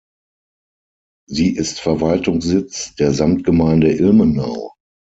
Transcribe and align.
Sie 1.29 1.55
ist 1.55 1.79
Verwaltungssitz 1.79 2.95
der 2.95 3.13
Samtgemeinde 3.13 3.91
Ilmenau. 3.91 4.73